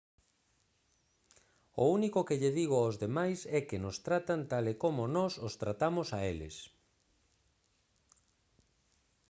[1.81, 5.33] o único que lle digo aos demais é que nos tratan tal e como nós
[5.47, 6.55] os tratamos a eles